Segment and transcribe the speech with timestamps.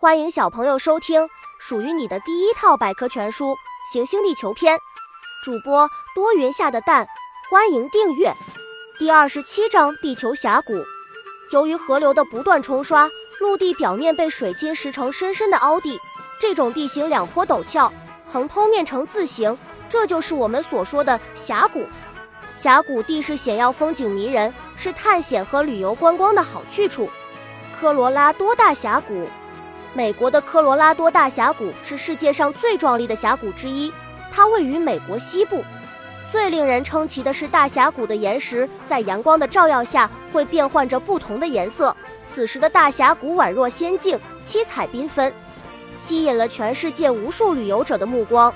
[0.00, 1.28] 欢迎小朋友收听
[1.58, 3.46] 属于你的第一套百科全书
[3.92, 4.76] 《行星地球篇》，
[5.44, 7.04] 主播多云下的蛋，
[7.50, 8.32] 欢迎订阅。
[8.96, 10.72] 第二十七章：地球峡谷。
[11.50, 15.98] 由于河流的不断冲刷，陆地表面被水侵蚀成深深的凹地，
[16.40, 17.92] 这种地形两坡陡峭，
[18.24, 19.58] 横剖面呈字形，
[19.88, 21.84] 这就是我们所说的峡谷。
[22.54, 27.10] 峡谷地势险要，风景迷人，是探险和旅游观光的好去处。
[27.76, 29.26] 科罗拉多大峡谷。
[29.98, 33.92] 美国的科罗拉多大峡谷是世界上最壮丽的峡谷之一，
[34.30, 35.64] 它位于美国西部。
[36.30, 45.34] 最令人称奇的是，大峡谷的岩石在阳光的照耀下会变换着不同的颜色，此时的大峡谷宛若仙境，七彩缤纷，
[45.96, 48.54] 吸引了全世界无数旅游者的目光。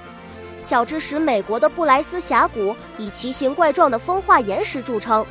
[0.61, 5.27] 小知识：美国的布莱斯峡谷以奇形怪状的风化岩石著称。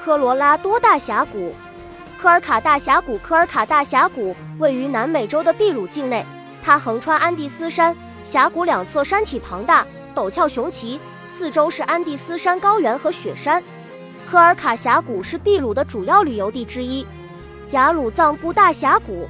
[0.00, 1.52] 科罗拉多大峡谷。
[2.20, 6.22] 科尔卡大峡谷，科尔卡大峡谷位于南美洲的秘鲁境内，
[6.62, 13.64] 它横穿安第斯山，峡谷两侧山体庞大，陡峭雄奇，四周是安第斯山高原和雪山。
[14.30, 17.06] 科尔卡峡谷是秘鲁的主要旅游地之一。
[17.70, 19.26] 雅鲁藏布大峡谷，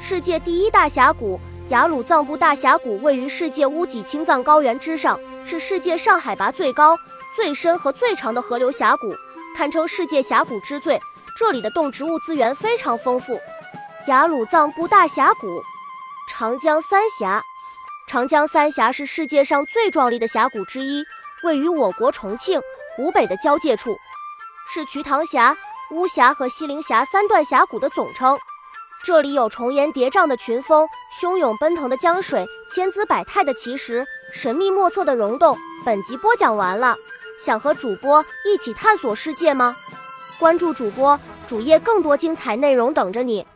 [0.00, 1.38] 世界第一大峡谷。
[1.68, 6.98] 雅鲁藏布大峡谷位于世界屋脊青藏高原之上，是世界上海拔最高、
[7.36, 9.14] 最深和最长的河流峡谷，
[9.56, 11.00] 堪称世界峡谷之最。
[11.36, 13.38] 这里的动植物资源非常丰富。
[14.06, 15.62] 雅鲁藏布大峡谷，
[16.26, 17.42] 长江三峡。
[18.06, 21.04] 长江三峡是世界上最壮丽的峡谷之一，
[21.42, 22.58] 位于我国重庆、
[22.94, 23.98] 湖北的交界处，
[24.66, 25.54] 是瞿塘峡、
[25.90, 28.38] 巫峡和西陵峡三段峡谷的总称。
[29.04, 30.88] 这里有重岩叠嶂的群峰、
[31.20, 35.58] 汹涌奔腾的江水、千姿百态的奇石、神秘莫测的溶洞。
[35.84, 36.96] 本集播讲完了，
[37.38, 39.76] 想和主播一起探索世界吗？
[40.38, 43.46] 关注主播主页，更多精彩内容等着你。